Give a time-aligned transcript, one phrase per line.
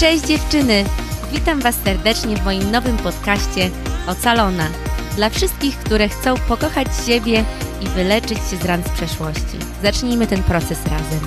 [0.00, 0.84] Cześć dziewczyny!
[1.32, 3.70] Witam Was serdecznie w moim nowym podcaście
[4.06, 4.68] Ocalona.
[5.16, 7.44] Dla wszystkich, które chcą pokochać siebie
[7.82, 9.58] i wyleczyć się z ran z przeszłości.
[9.82, 11.20] Zacznijmy ten proces razem.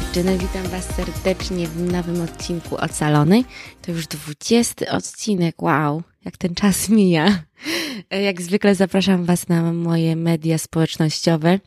[0.00, 3.44] Dziewczyny, witam Was serdecznie w nowym odcinku Ocalony.
[3.82, 7.42] To już dwudziesty odcinek, wow, jak ten czas mija.
[8.28, 11.58] Jak zwykle zapraszam Was na moje media społecznościowe.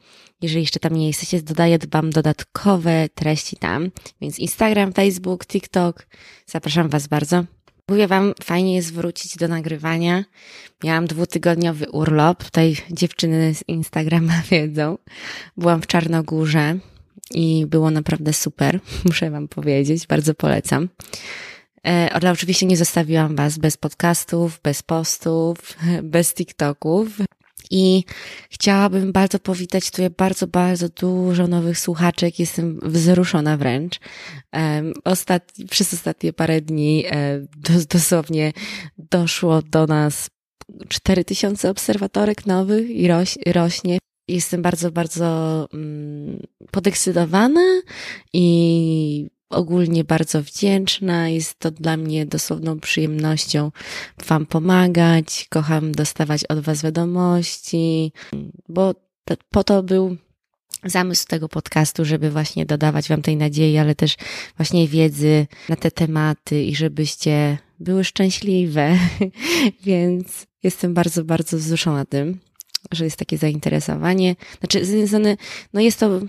[0.42, 3.92] Jeżeli jeszcze tam nie jesteście, dodaję Wam dodatkowe treści tam.
[4.22, 6.08] Więc Instagram, Facebook, TikTok.
[6.46, 7.44] Zapraszam Was bardzo.
[7.90, 10.26] Mówię Wam, fajnie jest wrócić do nagrywania.
[10.84, 12.44] Miałam dwutygodniowy urlop.
[12.44, 14.98] Tutaj dziewczyny z Instagrama wiedzą.
[15.58, 16.78] Byłam w Czarnogórze
[17.32, 20.08] i było naprawdę super, muszę Wam powiedzieć.
[20.08, 20.90] Bardzo polecam.
[21.88, 27.10] E, ale oczywiście nie zostawiłam Was bez podcastów, bez postów, bez TikToków.
[27.72, 28.04] I
[28.50, 32.40] chciałabym bardzo powitać tutaj bardzo, bardzo dużo nowych słuchaczek.
[32.40, 34.00] Jestem wzruszona wręcz.
[35.04, 37.46] Ostatni, przez ostatnie parę dni e,
[37.90, 38.54] dosłownie
[38.98, 40.30] doszło do nas
[40.90, 43.98] 4000 obserwatorek nowych i roś, rośnie.
[44.28, 46.40] Jestem bardzo, bardzo mm,
[46.72, 47.82] podekscytowana
[48.34, 51.30] i ogólnie bardzo wdzięczna.
[51.30, 53.72] Jest to dla mnie dosłowną przyjemnością
[54.28, 55.48] Wam pomagać.
[55.50, 58.12] Kocham dostawać od Was wiadomości,
[58.70, 58.96] bo
[59.50, 60.18] po to był
[60.84, 64.16] zamysł tego podcastu, żeby właśnie dodawać Wam tej nadziei, ale też
[64.58, 68.98] właśnie wiedzy na te tematy i żebyście były szczęśliwe.
[69.86, 72.40] Więc jestem bardzo, bardzo wzruszona tym
[72.92, 74.36] że jest takie zainteresowanie.
[74.60, 75.38] Znaczy, z jednej strony,
[75.74, 76.20] no jest to,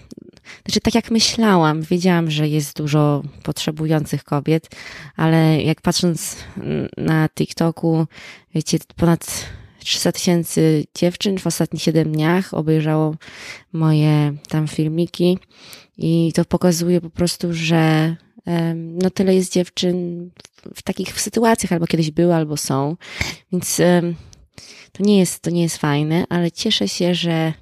[0.65, 4.69] znaczy tak jak myślałam, wiedziałam, że jest dużo potrzebujących kobiet,
[5.17, 6.37] ale jak patrząc
[6.97, 8.07] na TikToku,
[8.55, 9.47] wiecie, ponad
[9.79, 13.15] 300 tysięcy dziewczyn w ostatnich 7 dniach obejrzało
[13.73, 15.39] moje tam filmiki
[15.99, 18.17] i to pokazuje po prostu, że
[18.75, 20.31] no tyle jest dziewczyn
[20.75, 22.97] w, takich sytuacjach, albo kiedyś były, albo są.
[23.53, 23.81] Więc
[24.97, 27.53] to nie jest, to nie jest fajne, ale cieszę się, że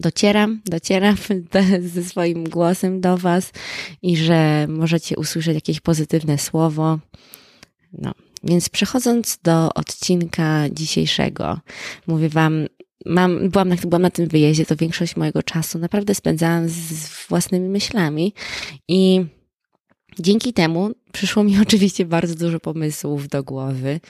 [0.00, 1.16] docieram, docieram
[1.94, 3.52] ze swoim głosem do Was
[4.02, 6.98] i że możecie usłyszeć jakieś pozytywne słowo.
[7.92, 8.12] No,
[8.44, 11.60] więc przechodząc do odcinka dzisiejszego,
[12.06, 12.66] mówię Wam,
[13.06, 17.68] mam, byłam, na, byłam na tym wyjeździe, to większość mojego czasu naprawdę spędzałam z własnymi
[17.68, 18.34] myślami
[18.88, 19.24] i
[20.20, 24.00] Dzięki temu przyszło mi oczywiście bardzo dużo pomysłów do głowy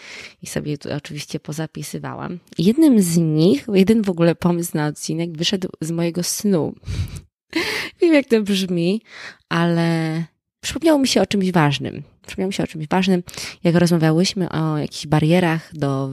[0.43, 2.39] i sobie tu oczywiście pozapisywałam.
[2.59, 6.75] Jednym z nich, jeden w ogóle pomysł na odcinek wyszedł z mojego snu.
[8.01, 9.03] Wiem jak to brzmi,
[9.49, 10.25] ale
[10.61, 12.03] przypomniało mi się o czymś ważnym.
[12.27, 13.23] Przypomniało mi się o czymś ważnym,
[13.65, 16.11] jak rozmawiałyśmy o jakichś barierach do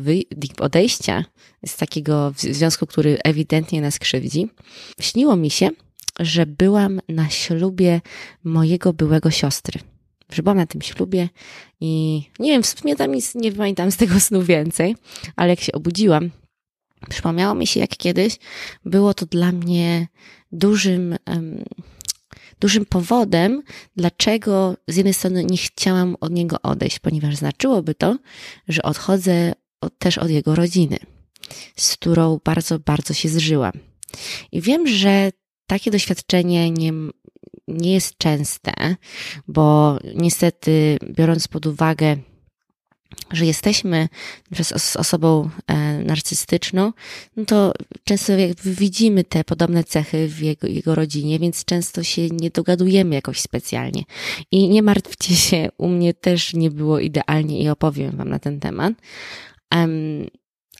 [0.60, 1.26] odejścia
[1.66, 4.50] z takiego związku, który ewidentnie nas krzywdzi.
[5.02, 5.70] Śniło mi się,
[6.20, 8.02] że byłam na ślubie
[8.44, 9.80] mojego byłego siostry.
[10.32, 11.30] Że byłam na tym ślubie
[11.82, 14.96] i nie wiem, w sumie tam nic nie pamiętam z tego snu więcej,
[15.36, 16.32] ale jak się obudziłam,
[17.10, 18.38] przypomniało mi się jak kiedyś,
[18.86, 20.08] było to dla mnie
[20.52, 21.64] dużym, um,
[22.60, 23.64] dużym powodem,
[23.96, 28.18] dlaczego z jednej strony nie chciałam od niego odejść, ponieważ znaczyłoby to,
[28.68, 30.98] że odchodzę od, też od jego rodziny,
[31.76, 33.74] z którą bardzo, bardzo się zżyłam.
[34.52, 35.32] I wiem, że
[35.74, 36.94] takie doświadczenie nie,
[37.68, 38.96] nie jest częste,
[39.48, 42.18] bo niestety, biorąc pod uwagę,
[43.32, 44.10] że jesteśmy
[44.64, 46.94] z osobą e, narcystyczną,
[47.36, 47.74] no to
[48.04, 48.34] często
[48.66, 54.04] widzimy te podobne cechy w jego, jego rodzinie, więc często się nie dogadujemy jakoś specjalnie.
[54.52, 58.60] I nie martwcie się, u mnie też nie było idealnie i opowiem Wam na ten
[58.60, 58.94] temat.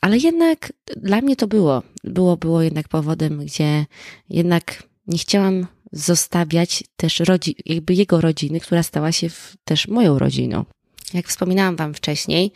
[0.04, 1.84] Ale jednak dla mnie to było.
[2.04, 3.86] Było, było jednak powodem, gdzie
[4.30, 9.28] jednak nie chciałam zostawiać też rodzi, jakby jego rodziny, która stała się
[9.64, 10.66] też moją rodziną.
[11.14, 12.52] Jak wspominałam Wam wcześniej,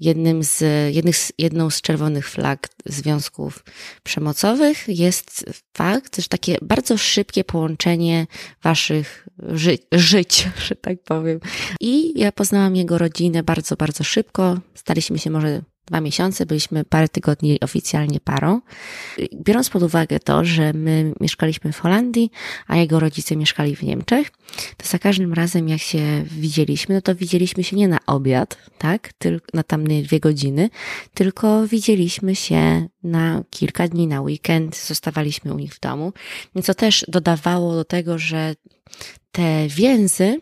[0.00, 0.64] jednym z,
[0.94, 3.64] jednych jedną z czerwonych flag związków
[4.02, 5.44] przemocowych jest
[5.76, 8.26] fakt, że takie bardzo szybkie połączenie
[8.62, 11.40] Waszych ży żyć, że tak powiem.
[11.80, 14.60] I ja poznałam jego rodzinę bardzo, bardzo szybko.
[14.74, 18.60] Staliśmy się może dwa miesiące, byliśmy parę tygodni oficjalnie parą.
[19.34, 22.30] Biorąc pod uwagę to, że my mieszkaliśmy w Holandii,
[22.66, 24.30] a jego rodzice mieszkali w Niemczech,
[24.76, 29.12] to za każdym razem jak się widzieliśmy, no to widzieliśmy się nie na obiad, tak,
[29.12, 30.70] tylko na tamne dwie godziny,
[31.14, 36.12] tylko widzieliśmy się na kilka dni, na weekend, zostawaliśmy u nich w domu,
[36.64, 38.54] to też dodawało do tego, że
[39.32, 40.40] te więzy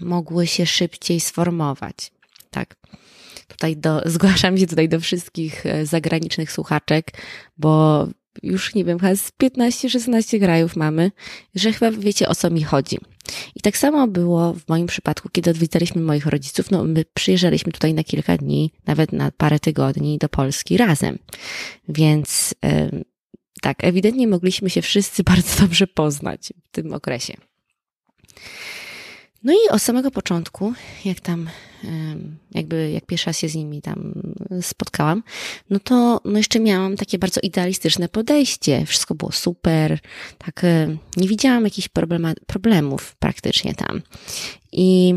[0.00, 2.12] mogły się szybciej sformować,
[2.50, 2.76] tak.
[3.48, 7.10] Tutaj do, zgłaszam się tutaj do wszystkich e, zagranicznych słuchaczek,
[7.56, 8.06] bo
[8.42, 11.10] już nie wiem, chyba z 15-16 krajów mamy,
[11.54, 12.98] że chyba wiecie o co mi chodzi.
[13.54, 16.70] I tak samo było w moim przypadku, kiedy odwiedzaliśmy moich rodziców.
[16.70, 21.18] No, my przyjeżdżaliśmy tutaj na kilka dni, nawet na parę tygodni do Polski razem.
[21.88, 22.54] Więc
[23.64, 27.34] tak, ewidentnie mogliśmy się wszyscy bardzo dobrze poznać w tym okresie.
[29.44, 30.72] No i od samego początku,
[31.04, 31.48] jak tam,
[32.54, 34.22] jakby, jak pierwsza się z nimi tam
[34.60, 35.22] spotkałam,
[35.70, 38.86] no to no jeszcze miałam takie bardzo idealistyczne podejście.
[38.86, 39.98] Wszystko było super,
[40.38, 40.62] tak,
[41.16, 44.02] nie widziałam jakichś problema, problemów praktycznie tam.
[44.72, 45.14] I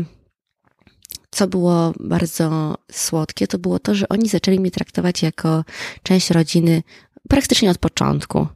[1.30, 5.64] co było bardzo słodkie, to było to, że oni zaczęli mnie traktować jako
[6.02, 6.82] część rodziny
[7.28, 8.46] praktycznie od początku,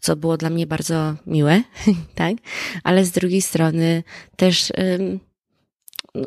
[0.00, 1.62] co było dla mnie bardzo miłe,
[2.14, 2.36] tak?
[2.84, 4.02] Ale z drugiej strony
[4.36, 4.72] też
[6.14, 6.24] no,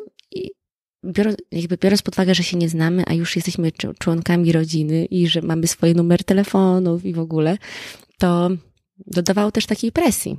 [1.04, 5.28] biorąc, jakby biorąc pod uwagę, że się nie znamy, a już jesteśmy członkami rodziny i
[5.28, 7.58] że mamy swoje numer telefonów i w ogóle,
[8.18, 8.50] to
[9.06, 10.36] dodawało też takiej presji.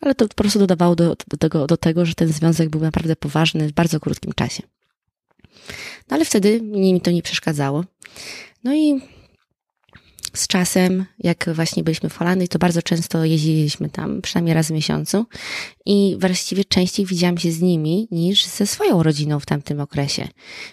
[0.00, 3.16] Ale to po prostu dodawało do, do, tego, do tego, że ten związek był naprawdę
[3.16, 4.62] poważny w bardzo krótkim czasie.
[6.10, 7.84] No ale wtedy mi to nie przeszkadzało.
[8.64, 9.00] No i
[10.34, 14.70] z czasem, jak właśnie byliśmy w Holandii, to bardzo często jeździliśmy tam, przynajmniej raz w
[14.70, 15.26] miesiącu
[15.86, 20.28] i właściwie częściej widziałam się z nimi niż ze swoją rodziną w tamtym okresie.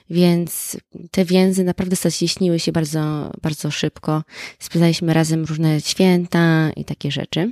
[0.10, 0.78] Więc
[1.12, 4.24] te więzy naprawdę zacieśniły się bardzo, bardzo szybko.
[4.60, 7.52] Spędzaliśmy razem różne święta i takie rzeczy.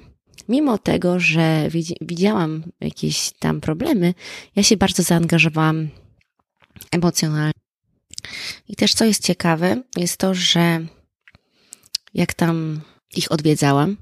[0.50, 1.70] Mimo tego, że
[2.02, 4.14] widziałam jakieś tam problemy,
[4.56, 5.90] ja się bardzo zaangażowałam
[6.92, 7.52] emocjonalnie.
[8.68, 10.86] I też co jest ciekawe, jest to, że
[12.18, 12.82] jak tam
[13.16, 13.98] ich odwiedzałam,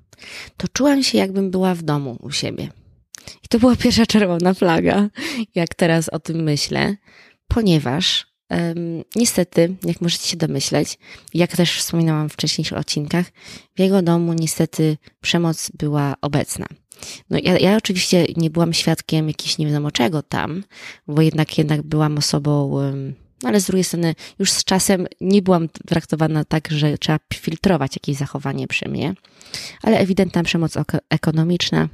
[0.58, 2.70] to czułam się, jakbym była w domu u siebie.
[3.44, 5.10] I to była pierwsza czerwona flaga,
[5.56, 6.96] jak teraz o tym myślę,
[7.48, 10.98] ponieważ um, niestety, jak możecie się domyśleć,
[11.34, 13.26] jak też wspominałam w wcześniejszych odcinkach,
[13.76, 16.66] w jego domu niestety przemoc była obecna.
[17.30, 20.64] No ja, ja oczywiście nie byłam świadkiem jakiejś nie wiadomo czego tam,
[21.08, 25.42] bo jednak jednak byłam osobą um, no ale z drugiej strony już z czasem nie
[25.42, 29.14] byłam traktowana tak, że trzeba filtrować jakieś zachowanie przy mnie,
[29.84, 30.74] ale ewidentna przemoc
[31.10, 31.90] ekonomiczna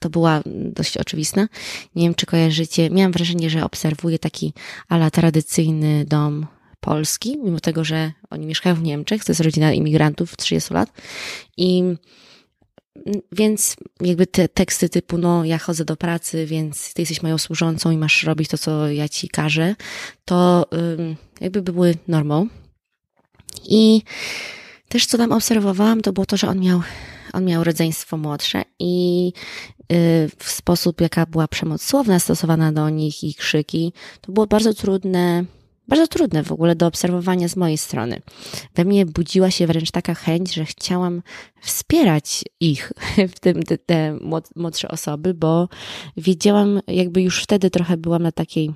[0.00, 1.48] to była dość oczywista.
[1.94, 2.90] Nie wiem, czy kojarzycie.
[2.90, 4.52] Miałam wrażenie, że obserwuję taki
[4.88, 6.46] ala tradycyjny dom
[6.80, 10.90] polski, mimo tego, że oni mieszkają w Niemczech, to jest rodzina imigrantów 30 lat
[11.56, 11.82] i
[13.32, 17.90] więc jakby te teksty typu, no ja chodzę do pracy, więc ty jesteś moją służącą
[17.90, 19.76] i masz robić to, co ja ci każę,
[20.24, 20.66] to
[21.40, 22.48] jakby były normą.
[23.68, 24.02] I
[24.88, 26.80] też co tam obserwowałam, to było to, że on miał,
[27.32, 29.32] on miał rodzeństwo młodsze i
[29.92, 34.74] y, w sposób, jaka była przemoc słowna stosowana do nich i krzyki, to było bardzo
[34.74, 35.44] trudne
[35.88, 38.22] bardzo trudne w ogóle do obserwowania z mojej strony.
[38.74, 41.22] We mnie budziła się wręcz taka chęć, że chciałam
[41.60, 42.92] wspierać ich,
[43.34, 44.18] w tym te, te
[44.56, 45.68] młodsze osoby, bo
[46.16, 48.74] wiedziałam, jakby już wtedy trochę byłam na takiej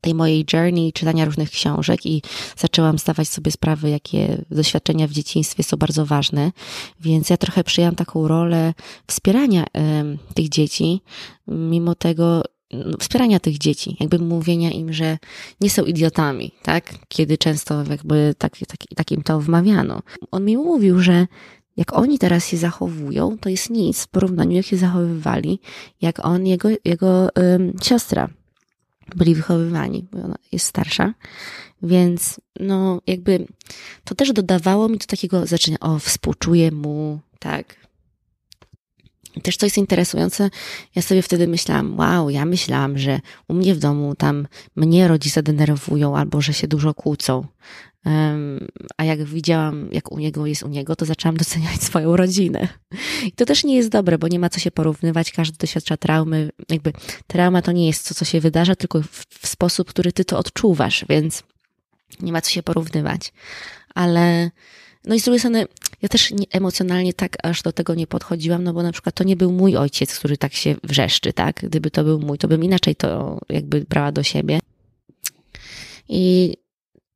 [0.00, 2.22] tej mojej journey, czytania różnych książek i
[2.56, 6.52] zaczęłam stawać sobie sprawy, jakie doświadczenia w dzieciństwie są bardzo ważne.
[7.00, 8.74] Więc ja trochę przyjęłam taką rolę
[9.06, 11.00] wspierania y, tych dzieci,
[11.48, 12.42] mimo tego,
[12.98, 15.18] wspierania tych dzieci, jakby mówienia im, że
[15.60, 16.94] nie są idiotami, tak?
[17.08, 20.02] Kiedy często jakby tak, tak, tak im to wmawiano.
[20.30, 21.26] On mi mówił, że
[21.76, 25.60] jak oni teraz się zachowują, to jest nic w porównaniu, jak się zachowywali,
[26.00, 28.28] jak on, jego, jego ym, siostra
[29.16, 31.14] byli wychowywani, bo ona jest starsza.
[31.82, 33.46] Więc, no, jakby
[34.04, 37.76] to też dodawało mi do takiego zaczynania, o, współczuję mu, tak,
[39.42, 40.50] też co jest interesujące,
[40.94, 44.46] ja sobie wtedy myślałam, wow, ja myślałam, że u mnie w domu tam
[44.76, 47.46] mnie rodzice denerwują albo że się dużo kłócą.
[48.04, 52.68] Um, a jak widziałam, jak u niego jest u niego, to zaczęłam doceniać swoją rodzinę.
[53.26, 56.50] I to też nie jest dobre, bo nie ma co się porównywać, każdy doświadcza traumy.
[56.68, 56.92] Jakby
[57.26, 60.38] trauma to nie jest to, co się wydarza, tylko w, w sposób, który ty to
[60.38, 61.42] odczuwasz, więc
[62.20, 63.32] nie ma co się porównywać.
[63.94, 64.50] Ale
[65.04, 65.66] no i z drugiej strony,
[66.02, 69.24] ja też nie, emocjonalnie tak aż do tego nie podchodziłam, no bo na przykład to
[69.24, 71.60] nie był mój ojciec, który tak się wrzeszczy, tak?
[71.62, 74.60] Gdyby to był mój, to bym inaczej to jakby brała do siebie.
[76.08, 76.56] I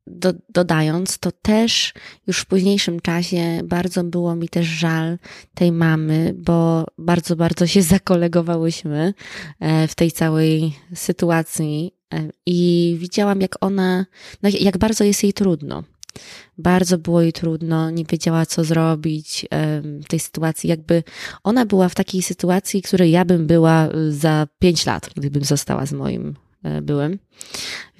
[0.06, 1.92] do, dodając, to też
[2.26, 5.18] już w późniejszym czasie bardzo było mi też żal
[5.54, 9.14] tej mamy, bo bardzo, bardzo się zakolegowałyśmy
[9.60, 14.06] e, w tej całej sytuacji e, i widziałam, jak ona,
[14.42, 15.84] no, jak bardzo jest jej trudno
[16.58, 19.46] bardzo było jej trudno, nie wiedziała, co zrobić
[20.04, 20.70] w tej sytuacji.
[20.70, 21.02] Jakby
[21.44, 25.86] ona była w takiej sytuacji, której ja bym była y, za pięć lat, gdybym została
[25.86, 27.18] z moim e, byłem.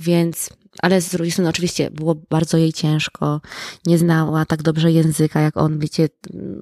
[0.01, 0.51] Więc
[0.83, 3.41] ale z drugiej strony oczywiście było bardzo jej ciężko,
[3.87, 6.09] nie znała tak dobrze języka jak on, wiecie,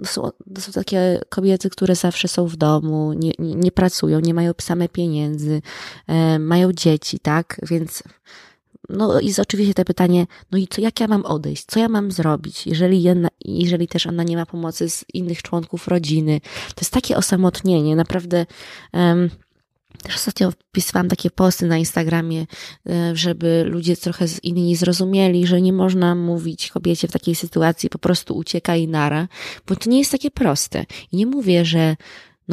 [0.05, 4.35] są, to są takie kobiety, które zawsze są w domu, nie, nie, nie pracują, nie
[4.35, 5.63] mają same pieniędzy,
[6.07, 8.03] e, mają dzieci, tak, więc
[8.89, 11.65] no jest oczywiście to pytanie, no i co, jak ja mam odejść?
[11.67, 15.89] Co ja mam zrobić, jeżeli, jedna, jeżeli też ona nie ma pomocy z innych członków
[15.89, 16.41] rodziny?
[16.75, 18.47] To jest takie osamotnienie, naprawdę.
[18.93, 19.31] Um,
[20.03, 22.47] też ostatnio wpisywałam takie posty na Instagramie,
[22.89, 27.99] e, żeby ludzie trochę inni zrozumieli, że nie można mówić kobiecie w takiej sytuacji po
[27.99, 29.29] prostu ucieka i nara,
[29.67, 30.85] bo to nie jest takie proste.
[31.13, 31.97] I nie mówię, że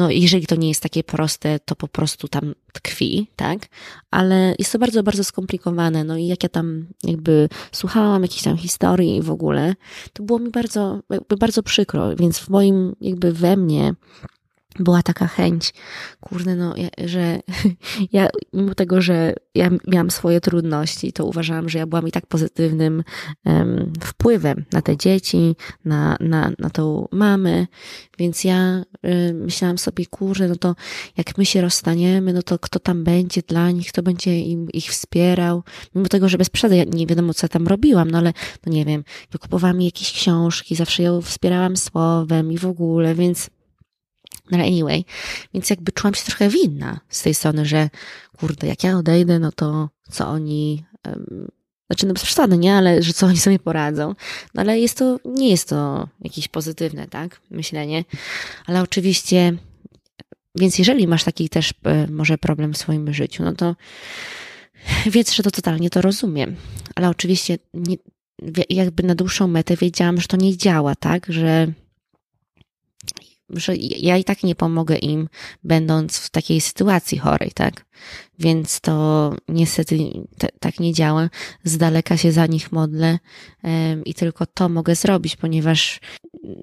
[0.00, 3.58] no, jeżeli to nie jest takie proste, to po prostu tam tkwi, tak?
[4.10, 6.04] Ale jest to bardzo, bardzo skomplikowane.
[6.04, 9.74] No i jak ja tam jakby słuchałam jakiejś tam historii i w ogóle,
[10.12, 13.94] to było mi bardzo, jakby bardzo przykro, więc w moim, jakby we mnie,
[14.78, 15.74] była taka chęć,
[16.20, 16.74] kurde, no,
[17.04, 17.40] że
[18.12, 22.26] ja, mimo tego, że ja miałam swoje trudności, to uważałam, że ja byłam i tak
[22.26, 23.04] pozytywnym
[23.44, 27.66] um, wpływem na te dzieci, na, na, na tą mamę,
[28.18, 30.74] więc ja y, myślałam sobie, kurde, no to
[31.16, 34.90] jak my się rozstaniemy, no to kto tam będzie dla nich, kto będzie im, ich
[34.90, 35.62] wspierał,
[35.94, 38.32] mimo tego, że bez przesady, ja nie wiadomo, co tam robiłam, no ale,
[38.66, 43.50] no nie wiem, wykupowałam jakieś książki, zawsze ją wspierałam słowem i w ogóle, więc
[44.50, 45.04] no ale anyway,
[45.54, 47.90] więc jakby czułam się trochę winna z tej strony, że
[48.36, 51.48] kurde, jak ja odejdę, no to co oni, um,
[51.86, 54.14] znaczy no bez nie, ale że co oni sobie poradzą.
[54.54, 58.04] No ale jest to, nie jest to jakieś pozytywne, tak, myślenie.
[58.66, 59.56] Ale oczywiście,
[60.54, 63.76] więc jeżeli masz taki też e, może problem w swoim życiu, no to
[65.06, 66.56] wiedz, że to totalnie to rozumiem.
[66.94, 67.96] Ale oczywiście nie,
[68.70, 71.72] jakby na dłuższą metę wiedziałam, że to nie działa, tak, że
[73.52, 75.28] że ja i tak nie pomogę im,
[75.64, 77.84] będąc w takiej sytuacji chorej, tak?
[78.38, 79.98] Więc to niestety
[80.38, 81.30] te, tak nie działa.
[81.64, 83.18] Z daleka się za nich modlę
[83.62, 86.00] um, i tylko to mogę zrobić, ponieważ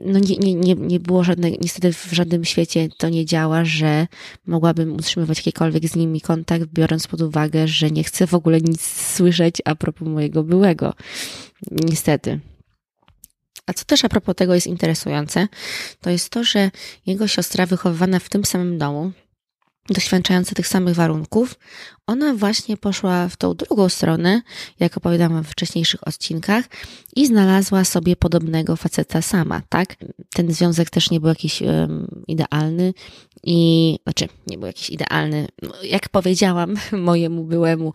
[0.06, 4.08] no nie, nie, nie, nie było żadnej, niestety w żadnym świecie to nie działa, że
[4.46, 8.82] mogłabym utrzymywać jakikolwiek z nimi kontakt, biorąc pod uwagę, że nie chcę w ogóle nic
[9.16, 10.94] słyszeć a propos mojego byłego.
[11.72, 12.40] Niestety.
[13.68, 15.48] A co też a propos tego jest interesujące,
[16.02, 16.72] to jest to, że
[17.06, 19.12] jego siostra wychowywana w tym samym domu,
[19.90, 21.56] doświadczająca tych samych warunków,
[22.08, 24.42] ona właśnie poszła w tą drugą stronę,
[24.80, 26.66] jak opowiadałam w wcześniejszych odcinkach,
[27.16, 29.96] i znalazła sobie podobnego faceta sama, tak?
[30.34, 32.94] Ten związek też nie był jakiś um, idealny
[33.44, 35.48] i, znaczy, nie był jakiś idealny.
[35.84, 37.94] Jak powiedziałam mojemu byłemu,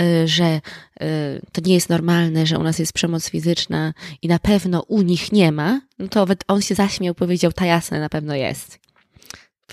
[0.00, 0.60] y, że
[1.02, 1.06] y,
[1.52, 5.32] to nie jest normalne, że u nas jest przemoc fizyczna i na pewno u nich
[5.32, 8.83] nie ma, no to on się zaśmiał, powiedział, ta jasne, na pewno jest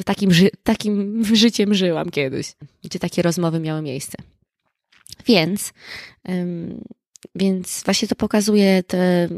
[0.05, 4.17] takim, ży takim życiem żyłam kiedyś, gdzie takie rozmowy miały miejsce.
[5.27, 5.73] Więc,
[6.27, 6.83] um,
[7.35, 9.29] więc właśnie to pokazuje, te,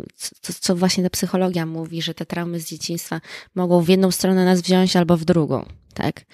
[0.42, 3.22] co, co właśnie ta psychologia mówi, że te traumy z dzieciństwa
[3.56, 6.26] mogą w jedną stronę nas wziąć albo w drugą, tak?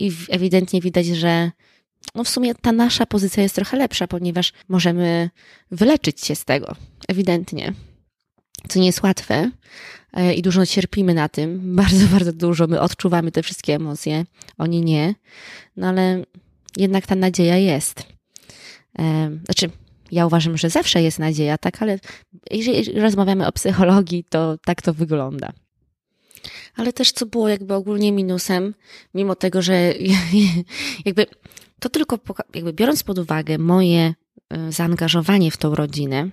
[0.00, 1.50] I ewidentnie widać, że
[2.14, 5.30] no w sumie ta nasza pozycja jest trochę lepsza, ponieważ możemy
[5.70, 6.76] wyleczyć się z tego,
[7.08, 7.74] ewidentnie.
[8.68, 9.50] Co nie jest łatwe,
[10.36, 12.66] i dużo cierpimy na tym, bardzo, bardzo dużo.
[12.66, 14.24] My odczuwamy te wszystkie emocje,
[14.58, 15.14] oni nie,
[15.76, 16.24] no ale
[16.76, 18.02] jednak ta nadzieja jest.
[18.98, 19.70] E, znaczy,
[20.12, 21.98] ja uważam, że zawsze jest nadzieja, tak, ale
[22.50, 25.52] jeżeli rozmawiamy o psychologii, to tak to wygląda.
[26.76, 28.74] Ale też co było jakby ogólnie minusem,
[29.14, 29.94] mimo tego, że
[31.04, 31.26] jakby
[31.80, 32.18] to tylko,
[32.54, 34.14] jakby biorąc pod uwagę moje
[34.50, 36.30] e, zaangażowanie w tą rodzinę,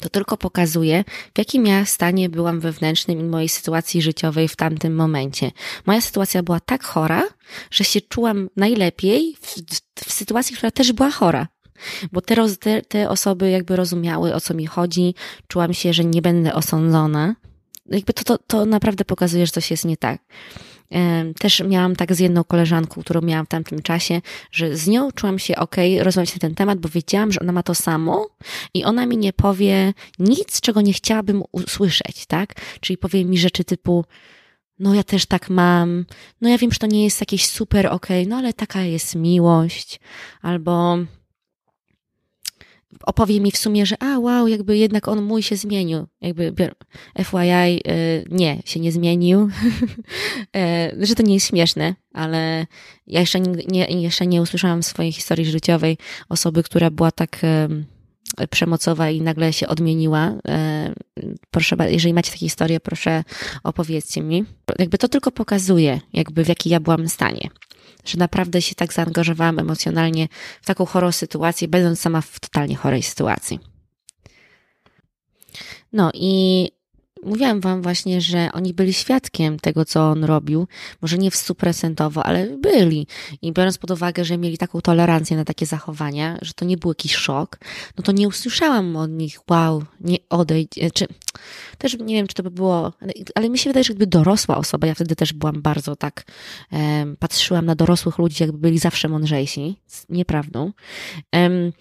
[0.00, 4.94] to tylko pokazuje, w jakim ja stanie byłam wewnętrznym i mojej sytuacji życiowej w tamtym
[4.94, 5.50] momencie.
[5.86, 7.22] Moja sytuacja była tak chora,
[7.70, 9.54] że się czułam najlepiej w,
[10.08, 11.48] w sytuacji, która też była chora.
[12.12, 15.14] Bo te, te, te osoby jakby rozumiały, o co mi chodzi,
[15.48, 17.34] czułam się, że nie będę osądzona.
[17.86, 20.20] Jakby to, to, to naprawdę pokazuje, że coś jest nie tak.
[21.38, 24.20] Też miałam tak z jedną koleżanką, którą miałam w tamtym czasie,
[24.50, 27.62] że z nią czułam się ok, rozmawiać na ten temat, bo wiedziałam, że ona ma
[27.62, 28.28] to samo
[28.74, 32.54] i ona mi nie powie nic, czego nie chciałabym usłyszeć, tak?
[32.80, 34.04] Czyli powie mi rzeczy typu,
[34.78, 36.04] no ja też tak mam,
[36.40, 40.00] no ja wiem, że to nie jest jakieś super ok, no ale taka jest miłość,
[40.42, 40.98] albo
[43.02, 46.06] opowie mi w sumie, że a wow, jakby jednak on mój się zmienił.
[46.20, 46.54] Jakby
[47.24, 49.48] FYI, y, nie, się nie zmienił.
[50.56, 52.66] E, że to nie jest śmieszne, ale
[53.06, 57.40] ja jeszcze nie, jeszcze nie usłyszałam swojej historii życiowej osoby, która była tak
[58.50, 60.34] przemocowa i nagle się odmieniła.
[61.50, 63.24] Proszę, jeżeli macie takie historie, proszę
[63.62, 64.44] opowiedzcie mi.
[64.78, 67.50] Jakby to tylko pokazuje, jakby w jakiej ja byłam stanie
[68.04, 70.28] że naprawdę się tak zaangażowałam emocjonalnie
[70.62, 73.60] w taką chorą sytuację, będąc sama w totalnie chorej sytuacji.
[75.92, 76.68] No i
[77.22, 80.66] mówiłam wam właśnie, że oni byli świadkiem tego, co on robił.
[81.02, 83.06] Może nie w stuprocentowo, ale byli.
[83.42, 86.90] I biorąc pod uwagę, że mieli taką tolerancję na takie zachowania, że to nie był
[86.90, 87.58] jakiś szok,
[87.96, 91.06] no to nie usłyszałam od nich, wow, nie odejdź, e, czy
[91.78, 92.92] też nie wiem, czy to by było,
[93.34, 96.24] ale, mi się wydaje, że gdyby dorosła osoba, ja wtedy też byłam bardzo tak,
[96.72, 99.76] um, patrzyłam na dorosłych ludzi, jakby byli zawsze mądrzejsi,
[100.08, 100.72] nieprawdą.
[101.32, 101.72] Um,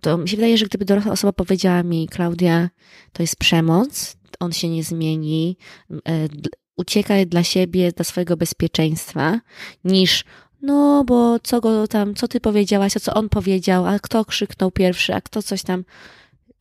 [0.00, 2.70] to mi się wydaje, że gdyby dorosła osoba powiedziała mi, Klaudia,
[3.12, 5.56] to jest przemoc, on się nie zmieni,
[5.90, 6.28] e,
[6.76, 9.40] uciekaj dla siebie, dla swojego bezpieczeństwa,
[9.84, 10.24] niż
[10.62, 14.70] no bo co go tam, co ty powiedziałaś, a co on powiedział, a kto krzyknął
[14.70, 15.84] pierwszy, a kto coś tam.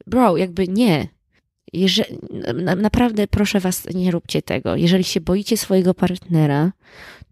[0.08, 1.08] Bro, jakby nie.
[1.74, 2.18] Jeżeli,
[2.78, 4.76] naprawdę proszę was, nie róbcie tego.
[4.76, 6.72] Jeżeli się boicie swojego partnera,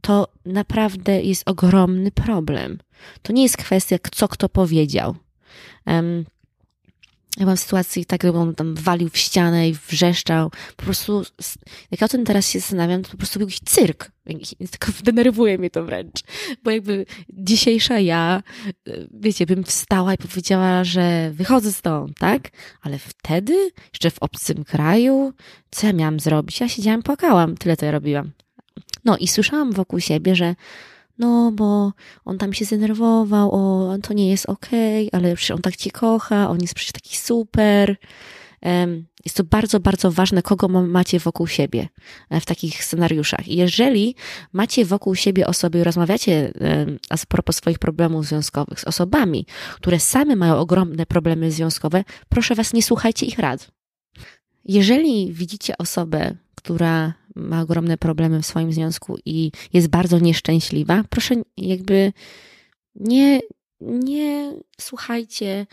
[0.02, 2.78] to naprawdę jest ogromny problem.
[3.22, 5.16] To nie jest kwestia, co kto powiedział.
[5.86, 6.26] Um,
[7.38, 10.52] ja byłam w sytuacji tak, gdy on tam walił w ścianę i wrzeszczał.
[10.76, 11.24] Po prostu,
[11.92, 14.12] jak ja o tym teraz się zastanawiam, to po prostu był jakiś cyrk.
[14.72, 16.24] Tylko denerwuje mnie to wręcz.
[16.64, 18.44] Bo jakby dzisiejsza ja,
[19.12, 22.50] wiecie, bym wstała i powiedziała, że wychodzę stąd, tak?
[22.82, 25.34] Ale wtedy, jeszcze w obcym kraju,
[25.72, 26.60] co ja miałam zrobić?
[26.60, 27.58] Ja siedziałam, płakałam.
[27.58, 28.32] Tyle to ja robiłam.
[29.06, 30.56] No i słyszałam wokół siebie, że
[31.18, 31.94] no bo
[32.26, 35.92] on tam się zdenerwował, o, to nie jest okej, okay, ale przecież on tak cię
[35.92, 37.96] kocha, on jest przecież taki super.
[39.26, 41.88] Jest to bardzo, bardzo ważne, kogo macie wokół siebie
[42.30, 43.48] e, w takich scenariuszach.
[43.48, 44.16] jeżeli
[44.54, 46.54] macie wokół siebie osoby, rozmawiacie
[47.10, 52.74] a propos swoich problemów związkowych z osobami, które same mają ogromne problemy związkowe, proszę was,
[52.74, 53.72] nie słuchajcie ich rad.
[54.66, 61.36] Jeżeli widzicie osobę, która ma ogromne problemy w swoim związku i jest bardzo nieszczęśliwa, proszę
[61.58, 62.14] jakby
[62.96, 63.40] nie,
[63.82, 65.66] nie słuchajcie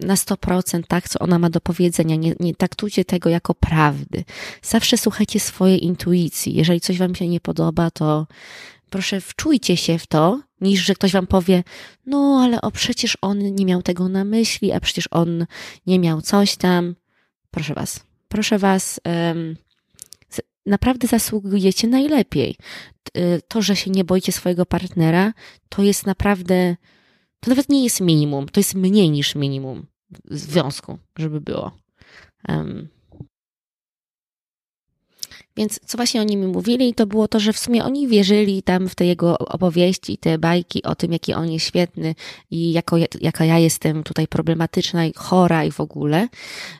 [0.00, 2.16] na 100% tak, co ona ma do powiedzenia.
[2.16, 4.24] Nie, nie traktujcie tego jako prawdy.
[4.62, 6.54] Zawsze słuchajcie swojej intuicji.
[6.54, 8.26] Jeżeli coś wam się nie podoba, to
[8.90, 11.64] proszę wczujcie się w to, niż że ktoś wam powie,
[12.06, 15.46] no ale o przecież on nie miał tego na myśli, a przecież on
[15.86, 16.94] nie miał coś tam.
[17.50, 19.56] Proszę was, proszę was, um,
[20.68, 22.56] naprawdę zasługujecie najlepiej.
[23.16, 25.32] Y, to, że się nie boicie swojego partnera,
[25.68, 26.76] to jest naprawdę,
[27.40, 29.86] to nawet nie jest minimum, to jest mniej niż minimum
[30.24, 31.72] w związku, żeby było.
[32.48, 32.88] Um,
[35.58, 38.88] więc co właśnie oni mi mówili, to było to, że w sumie oni wierzyli tam
[38.88, 42.14] w te jego opowieści, te bajki o tym, jaki on jest świetny
[42.50, 46.28] i jako, jaka ja jestem tutaj problematyczna i chora i w ogóle.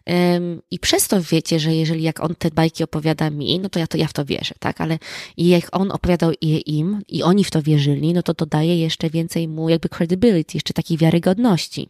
[0.06, 3.78] Um, I przez to wiecie, że jeżeli jak on te bajki opowiada mi, no to
[3.78, 4.80] ja, to ja w to wierzę, tak?
[4.80, 4.98] Ale
[5.36, 9.10] jak on opowiadał je im i oni w to wierzyli, no to to daje jeszcze
[9.10, 11.88] więcej mu jakby credibility, jeszcze takiej wiarygodności.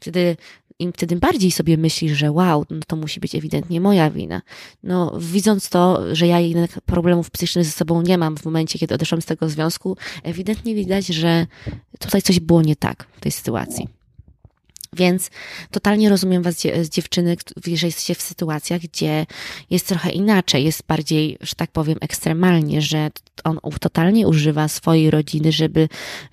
[0.00, 0.36] Wtedy
[0.82, 4.42] im wtedy bardziej sobie myślisz, że wow, no to musi być ewidentnie moja wina.
[4.82, 8.94] No, widząc to, że ja jednak problemów psychicznych ze sobą nie mam w momencie, kiedy
[8.94, 11.46] odeszłam z tego związku, ewidentnie widać, że
[11.98, 13.88] tutaj coś było nie tak w tej sytuacji.
[14.96, 15.30] Więc
[15.70, 16.56] totalnie rozumiem Was,
[16.90, 19.26] dziewczyny, jeżeli jesteście w sytuacjach, gdzie
[19.70, 23.10] jest trochę inaczej, jest bardziej, że tak powiem, ekstremalnie, że
[23.44, 25.88] on totalnie używa swojej rodziny, żeby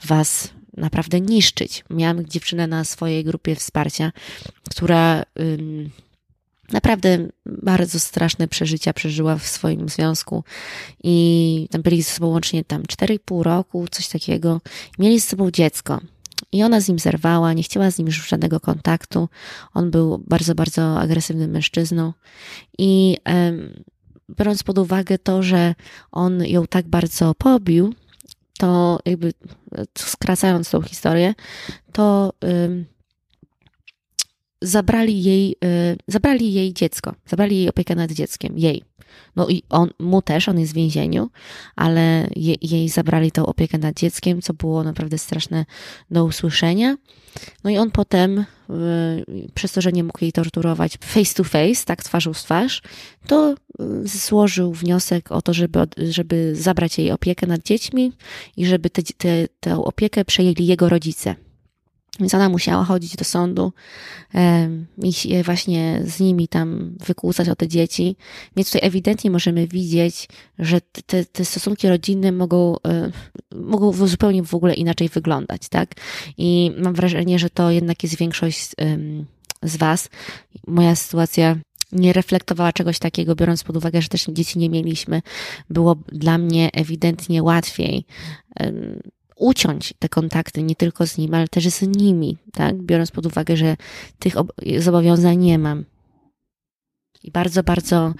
[0.05, 1.83] Was naprawdę niszczyć.
[1.89, 4.11] Miałam dziewczynę na swojej grupie wsparcia,
[4.69, 5.89] która ym,
[6.71, 10.43] naprawdę bardzo straszne przeżycia przeżyła w swoim związku
[11.03, 14.61] i tam byli ze sobą łącznie tam 4,5 roku, coś takiego.
[14.99, 16.01] Mieli ze sobą dziecko.
[16.51, 19.29] I ona z nim zerwała, nie chciała z nim już żadnego kontaktu.
[19.73, 22.13] On był bardzo, bardzo agresywnym mężczyzną.
[22.77, 23.83] I um,
[24.37, 25.75] biorąc pod uwagę to, że
[26.11, 27.93] on ją tak bardzo pobił,
[28.59, 29.33] to jakby
[29.97, 31.33] skracając tą historię,
[31.91, 32.33] to
[34.61, 38.83] zabrali jej, y, zabrali jej dziecko, zabrali jej opiekę nad dzieckiem, jej.
[39.35, 41.29] No i on, mu też, on jest w więzieniu,
[41.75, 45.65] ale je, jej zabrali tą opiekę nad dzieckiem, co było naprawdę straszne
[46.11, 46.97] do usłyszenia.
[47.63, 48.45] No i on potem, y,
[49.53, 52.81] przez to, że nie mógł jej torturować face to face, tak twarzą w twarz,
[53.27, 58.11] to y, złożył wniosek o to, żeby, żeby zabrać jej opiekę nad dziećmi
[58.57, 58.89] i żeby
[59.59, 61.35] tę opiekę przejęli jego rodzice.
[62.19, 63.73] Więc ona musiała chodzić do sądu
[65.03, 68.15] i się właśnie z nimi tam wykłócać o te dzieci.
[68.55, 70.27] Więc tutaj ewidentnie możemy widzieć,
[70.59, 73.11] że te, te stosunki rodzinne mogą, e,
[73.55, 75.91] mogą zupełnie w ogóle inaczej wyglądać, tak?
[76.37, 78.69] I mam wrażenie, że to jednak jest większość
[79.63, 80.09] z Was.
[80.67, 81.55] Moja sytuacja
[81.91, 85.21] nie reflektowała czegoś takiego, biorąc pod uwagę, że też dzieci nie mieliśmy,
[85.69, 88.05] było dla mnie ewidentnie łatwiej
[89.39, 92.75] uciąć te kontakty nie tylko z nim, ale też z nimi, tak?
[92.75, 93.77] Biorąc pod uwagę, że
[94.19, 94.35] tych
[94.79, 95.85] zobowiązań nie mam.
[97.23, 98.13] I bardzo, bardzo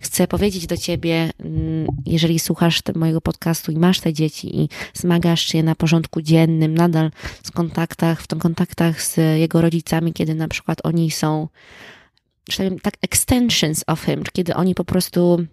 [0.00, 5.40] chcę powiedzieć do Ciebie, mm, jeżeli słuchasz mojego podcastu i masz te dzieci i zmagasz
[5.40, 7.10] się na porządku dziennym, nadal
[7.42, 11.48] w kontaktach, w tym kontaktach z jego rodzicami, kiedy na przykład oni są,
[12.82, 15.46] tak, extensions of him, kiedy oni po prostu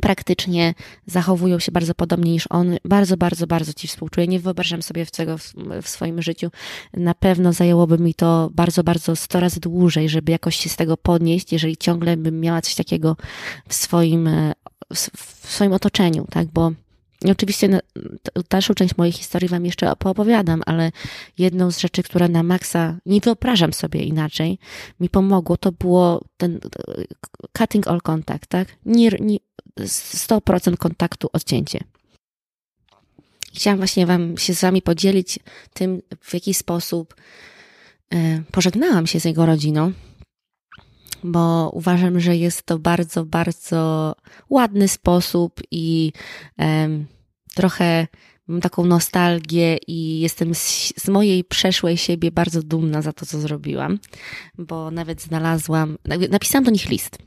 [0.00, 0.74] praktycznie
[1.06, 2.76] zachowują się bardzo podobnie niż on.
[2.84, 4.26] Bardzo, bardzo, bardzo Ci współczuję.
[4.26, 5.52] Nie wyobrażam sobie tego w,
[5.82, 6.50] w, swoim życiu.
[6.92, 10.96] Na pewno zajęłoby mi to bardzo, bardzo sto razy dłużej, żeby jakoś się z tego
[10.96, 13.16] podnieść, jeżeli ciągle bym miała coś takiego
[13.68, 14.28] w swoim,
[15.44, 16.46] w swoim otoczeniu, tak?
[16.46, 16.72] Bo
[17.32, 17.78] oczywiście no,
[18.50, 20.92] dalszą część mojej historii Wam jeszcze opowiadam, ale
[21.38, 24.58] jedną z rzeczy, która na maksa, nie wyobrażam sobie inaczej,
[25.00, 26.60] mi pomogło, to było ten
[27.58, 28.68] cutting all contact, tak?
[28.86, 29.38] Nie, nie,
[29.80, 31.80] 100% kontaktu, odcięcie.
[33.54, 35.38] Chciałam właśnie Wam się z Wami podzielić
[35.72, 37.14] tym, w jaki sposób
[38.14, 39.92] e, pożegnałam się z jego rodziną,
[41.24, 44.14] bo uważam, że jest to bardzo, bardzo
[44.50, 46.12] ładny sposób i
[46.58, 47.06] um,
[47.54, 48.06] trochę
[48.46, 53.40] mam taką nostalgię i jestem z, z, mojej przeszłej siebie bardzo dumna za to, co
[53.40, 53.98] zrobiłam,
[54.58, 55.98] bo nawet znalazłam,
[56.30, 57.18] napisałam do nich list.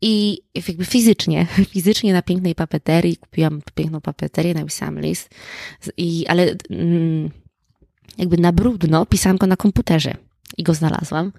[0.00, 5.30] I jakby fizycznie, fizycznie na pięknej papeterii, kupiłam piękną papeterię, napisałam list,
[5.96, 7.30] i, ale mm,
[8.18, 10.16] jakby na brudno pisałam go na komputerze
[10.58, 11.32] i go znalazłam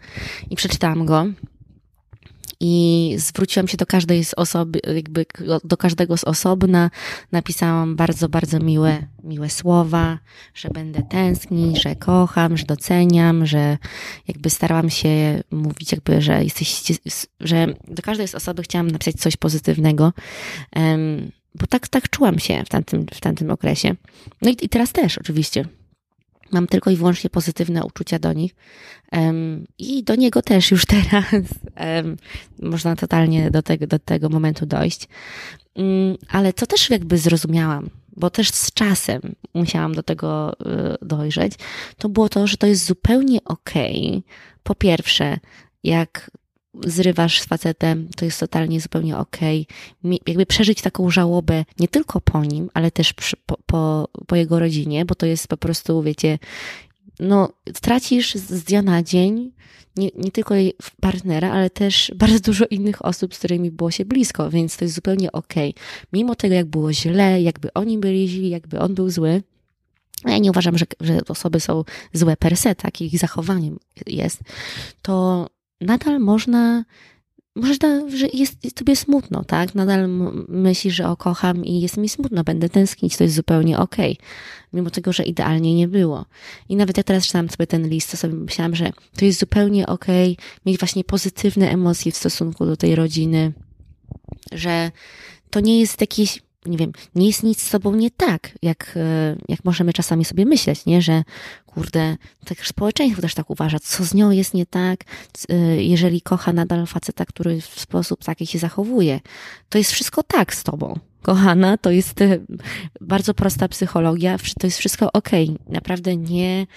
[0.50, 1.26] i przeczytałam go
[2.60, 5.26] i zwróciłam się do każdej z osoby, jakby
[5.64, 6.92] do każdego z osobna.
[7.32, 10.20] Napisałam bardzo, bardzo miłe, miłe słowa,
[10.54, 13.78] że będę tęsknić, że kocham, że doceniam, że
[14.28, 16.84] jakby starałam się mówić jakby, że jesteś,
[17.40, 20.14] że do każdej z osoby chciałam napisać coś pozytywnego.
[20.76, 23.96] Um, bo tak, tak czułam się w tamtym, w tamtym okresie.
[24.42, 25.66] No i, i teraz też oczywiście.
[26.52, 28.56] Mam tylko i wyłącznie pozytywne uczucia do nich.
[29.12, 32.18] Um, I do niego też już teraz um,
[32.62, 35.08] można totalnie do tego, do tego momentu dojść.
[35.76, 39.22] Um, ale co też jakby zrozumiałam, bo też z czasem
[39.54, 41.54] musiałam do tego y, dojrzeć,
[41.98, 44.08] to było to, że to jest zupełnie okej.
[44.08, 44.22] Okay.
[44.64, 45.38] Po pierwsze,
[45.84, 46.32] jak
[46.86, 49.68] zrywasz z facetem, to jest totalnie zupełnie okej.
[50.04, 50.20] Okay.
[50.28, 53.14] Jakby przeżyć taką żałobę nie tylko po nim, ale też
[53.46, 56.40] po, po, po jego rodzinie, bo to jest po prostu, wiecie,
[57.20, 57.50] no,
[57.82, 59.52] tracisz z dnia na dzień
[59.98, 60.56] nie, nie tylko
[61.02, 64.96] partnera, ale też bardzo dużo innych osób, z którymi było się blisko, więc to jest
[64.96, 65.70] zupełnie okej.
[65.70, 66.08] Okay.
[66.14, 69.44] Mimo tego, jak było źle, jakby oni byli źli, jakby on był zły,
[70.26, 74.40] ja nie uważam, że, że osoby są złe per se, tak, ich zachowaniem jest,
[75.02, 75.48] to
[75.82, 76.86] nadal można,
[77.56, 79.76] można, że jest, jest tobie smutno, tak?
[79.76, 80.10] Nadal
[80.48, 84.12] myślisz, że o kocham i jest mi smutno, będę tęsknić, to jest zupełnie okej.
[84.12, 84.28] Okay.
[84.74, 86.26] Mimo tego, że idealnie nie było.
[86.70, 89.88] I nawet ja teraz czytałam sobie ten list, to sobie myślałam, że to jest zupełnie
[89.88, 93.54] okej okay, mieć właśnie pozytywne emocje w stosunku do tej rodziny,
[94.52, 94.92] że
[95.50, 99.36] to nie jest jakieś nie wiem, nie jest nic z sobą nie tak, jak, e,
[99.50, 101.02] jak możemy czasami sobie myśleć, nie?
[101.02, 101.24] Że
[101.78, 105.04] kurde, tak społeczeństwo też tak uważa, co z nią jest nie tak,
[105.50, 109.20] e, jeżeli kocha nadal faceta, który w sposób taki się zachowuje.
[109.70, 111.00] To jest wszystko tak z tobą.
[111.22, 112.40] Kochana, to jest e,
[113.02, 115.30] bardzo prosta psychologia, to jest wszystko ok.
[115.70, 116.68] Naprawdę nie,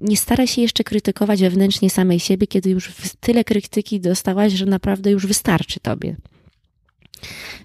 [0.00, 5.10] nie staraj się jeszcze krytykować wewnętrznie samej siebie, kiedy już tyle krytyki dostałaś, że naprawdę
[5.10, 6.16] już wystarczy tobie.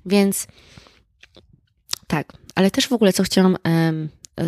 [0.05, 0.47] Więc
[2.07, 3.57] tak, ale też w ogóle co chciałam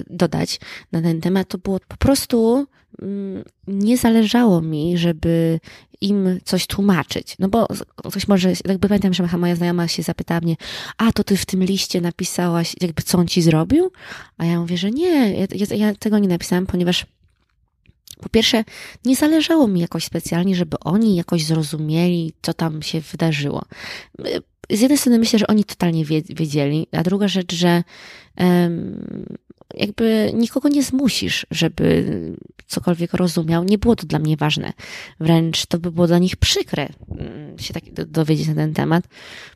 [0.10, 0.60] dodać
[0.92, 2.68] na ten temat, to było po prostu
[3.02, 5.60] mm, nie zależało mi, żeby
[6.02, 7.36] im coś tłumaczyć.
[7.40, 10.56] No bo ktoś może, jakby pamiętam, że moja znajoma się zapytała mnie,
[10.98, 13.92] a to ty w tym liście napisałaś, jakby co on ci zrobił?
[14.38, 17.06] A ja mówię, że nie, ja, ja tego nie napisałam, ponieważ
[18.22, 18.64] po pierwsze,
[19.06, 23.66] nie zależało mi jakoś specjalnie, żeby oni jakoś zrozumieli, co tam się wydarzyło
[24.70, 27.84] z jednej strony myślę, że oni totalnie wiedzieli, a druga rzecz, że
[29.74, 32.06] jakby nikogo nie zmusisz, żeby
[32.68, 33.64] cokolwiek rozumiał.
[33.64, 34.74] Nie było to dla mnie ważne.
[35.20, 39.08] Wręcz to by było dla nich przykre mm, się tak dowiedzieć na ten temat.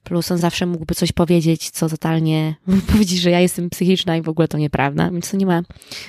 [0.04, 2.56] Plus on zawsze mógłby coś powiedzieć, co totalnie
[2.92, 5.62] powiedzieć, że ja jestem psychiczna i w ogóle to nieprawda, więc to nie ma.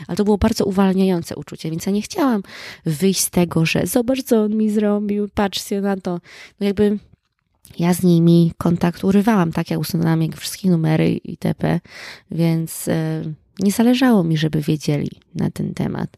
[0.08, 2.42] Ale to było bardzo uwalniające uczucie, więc ja nie chciałam
[2.86, 6.20] wyjść z tego, że zobacz, co on mi zrobił, patrzcie na to.
[6.60, 6.98] No jakby
[7.78, 11.80] ja z nimi kontakt urywałam, tak jak usunęłam jak wszystkie numery itp.,
[12.30, 13.22] więc e,
[13.59, 16.16] nie zależało mi, żeby wiedzieli na ten temat.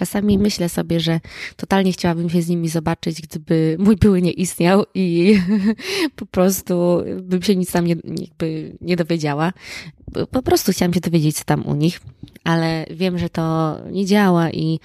[0.00, 1.20] Czasami myślę sobie, że
[1.56, 5.38] totalnie chciałabym się z nimi zobaczyć, gdyby mój były nie istniał i
[6.16, 9.52] po prostu bym się nic tam nie, jakby nie dowiedziała.
[10.30, 12.00] Po prostu chciałam się dowiedzieć, co tam u nich,
[12.44, 14.80] ale wiem, że to nie działa i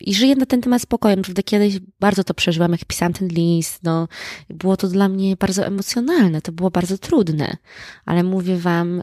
[0.00, 1.16] i żyję na ten temat spokojnie.
[1.16, 3.82] Naprawdę kiedyś bardzo to przeżyłam, jak pisałam ten list.
[3.82, 4.08] No,
[4.50, 7.56] było to dla mnie bardzo emocjonalne, to było bardzo trudne,
[8.04, 9.02] ale mówię Wam,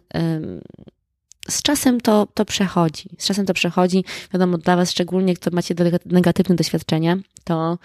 [1.49, 3.09] z czasem to, to przechodzi.
[3.17, 4.05] Z czasem to przechodzi.
[4.33, 7.77] Wiadomo, dla Was szczególnie, kto macie negatywne doświadczenia, to,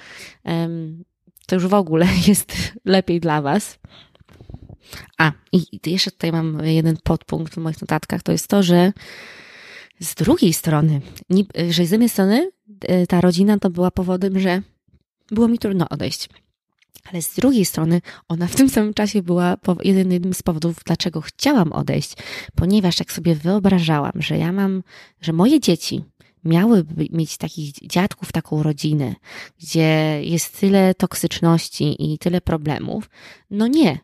[1.47, 2.53] to już w ogóle jest
[2.85, 3.79] lepiej dla Was.
[5.19, 8.93] A, i jeszcze tutaj mam jeden podpunkt w moich notatkach, to jest to, że
[10.01, 11.01] z drugiej strony,
[11.71, 14.63] że z jednej strony e, ta rodzina to była powodem, że
[15.31, 16.29] było mi trudno odejść.
[17.11, 21.73] Ale z drugiej strony, ona w tym samym czasie była jednym z powodów, dlaczego chciałam
[21.73, 22.15] odejść,
[22.55, 24.83] ponieważ jak sobie wyobrażałam, że ja mam,
[25.21, 26.05] że moje dzieci
[26.45, 29.15] miałyby mieć takich dziadków, taką rodzinę,
[29.61, 33.11] gdzie jest tyle toksyczności i tyle problemów,
[33.51, 33.99] no nie,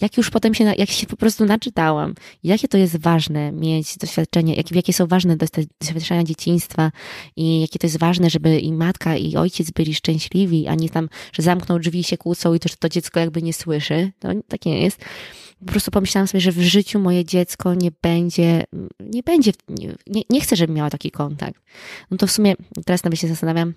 [0.00, 4.54] jak już potem się, jak się po prostu naczytałam, jakie to jest ważne mieć doświadczenie,
[4.54, 5.36] jak, jakie są ważne
[5.80, 6.92] doświadczenia dzieciństwa
[7.36, 11.08] i jakie to jest ważne, żeby i matka, i ojciec byli szczęśliwi, a nie tam,
[11.32, 14.12] że zamkną drzwi i się kłócą i to, że to dziecko jakby nie słyszy.
[14.18, 15.00] To tak nie jest.
[15.58, 18.64] Po prostu pomyślałam sobie, że w życiu moje dziecko nie będzie,
[19.00, 19.52] nie będzie,
[20.06, 21.62] nie, nie chcę, żeby miała taki kontakt.
[22.10, 22.54] No to w sumie
[22.86, 23.74] teraz nawet się zastanawiam,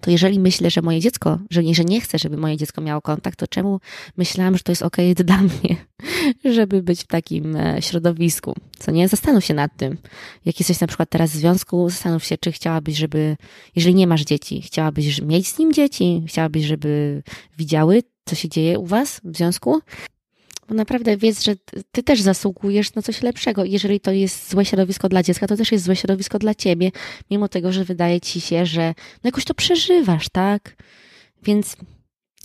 [0.00, 3.00] to jeżeli myślę, że moje dziecko, że nie, że nie chcę, żeby moje dziecko miało
[3.00, 3.80] kontakt, to czemu
[4.16, 5.76] myślałam, że to jest okay dla mnie,
[6.44, 8.54] żeby być w takim e, środowisku?
[8.78, 9.08] Co nie?
[9.08, 9.98] Zastanów się nad tym.
[10.44, 13.36] Jak jesteś na przykład teraz w związku, zastanów się, czy chciałabyś, żeby,
[13.76, 17.22] jeżeli nie masz dzieci, chciałabyś mieć z nim dzieci, chciałabyś, żeby
[17.58, 19.80] widziały, co się dzieje u was w związku?
[20.68, 21.54] Bo naprawdę wiedz, że
[21.92, 23.64] ty też zasługujesz na coś lepszego.
[23.64, 26.90] Jeżeli to jest złe środowisko dla dziecka, to też jest złe środowisko dla ciebie,
[27.30, 30.76] mimo tego, że wydaje ci się, że no jakoś to przeżywasz, tak?
[31.42, 31.76] Więc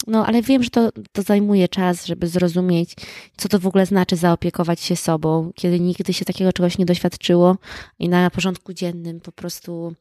[0.07, 2.95] no, ale wiem, że to, to zajmuje czas, żeby zrozumieć,
[3.37, 7.57] co to w ogóle znaczy zaopiekować się sobą, kiedy nigdy się takiego czegoś nie doświadczyło
[7.99, 9.95] i na porządku dziennym po prostu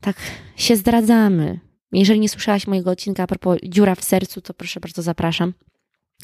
[0.00, 0.16] tak
[0.56, 1.60] się zdradzamy.
[1.92, 5.52] Jeżeli nie słyszałaś mojego odcinka a propos dziura w sercu, to proszę bardzo zapraszam.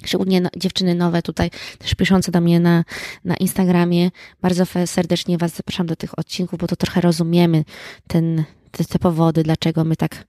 [0.04, 2.84] Szczególnie no, dziewczyny nowe tutaj, też piszące do mnie na,
[3.24, 4.10] na Instagramie.
[4.42, 7.64] Bardzo serdecznie Was zapraszam do tych odcinków, bo to trochę rozumiemy
[8.06, 10.24] ten, te, te powody, dlaczego my tak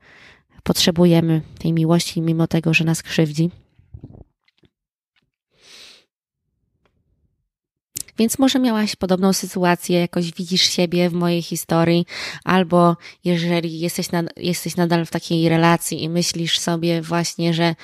[0.63, 3.51] potrzebujemy tej miłości, mimo tego, że nas krzywdzi.
[8.17, 12.05] Więc może miałaś podobną sytuację, jakoś widzisz siebie w mojej historii,
[12.43, 17.75] albo jeżeli jesteś, nad, jesteś nadal w takiej relacji i myślisz sobie właśnie, że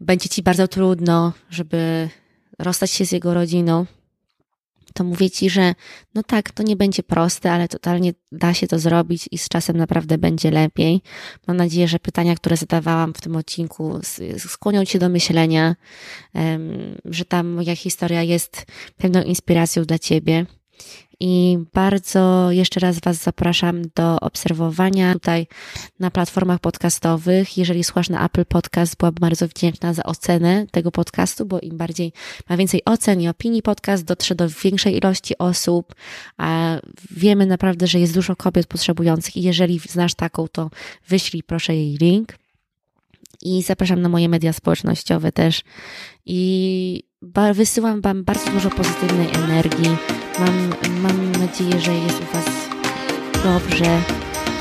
[0.00, 2.08] będzie ci bardzo trudno, żeby
[2.58, 3.86] rozstać się z jego rodziną,
[4.94, 5.74] to mówię ci, że
[6.14, 9.76] no tak, to nie będzie proste, ale totalnie da się to zrobić i z czasem
[9.76, 11.00] naprawdę będzie lepiej.
[11.46, 14.00] Mam nadzieję, że pytania, które zadawałam w tym odcinku,
[14.38, 15.76] skłonią cię do myślenia,
[17.04, 20.46] że ta moja historia jest pewną inspiracją dla ciebie
[21.20, 25.46] i bardzo jeszcze raz Was zapraszam do obserwowania tutaj
[25.98, 27.58] na platformach podcastowych.
[27.58, 32.12] Jeżeli słuchasz na Apple Podcast, byłabym bardzo wdzięczna za ocenę tego podcastu, bo im bardziej
[32.48, 35.94] ma więcej ocen i opinii podcast dotrze do większej ilości osób.
[36.36, 36.76] A
[37.10, 40.70] wiemy naprawdę, że jest dużo kobiet potrzebujących i jeżeli znasz taką, to
[41.08, 42.38] wyślij proszę jej link.
[43.42, 45.62] I zapraszam na moje media społecznościowe też.
[46.26, 47.02] I
[47.54, 50.70] wysyłam Wam bardzo dużo pozytywnej energii Mam,
[51.02, 52.44] mam nadzieję, że jest u Was
[53.44, 54.02] dobrze.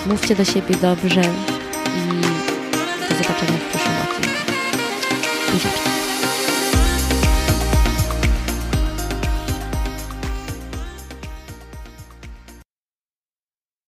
[0.06, 2.22] Mówcie do siebie dobrze i
[3.10, 5.99] do zobaczenia w przyszłym odcinku.